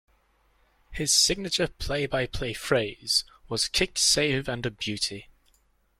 [0.89, 5.29] His signature play-by-play phrase was kick save and a beauty.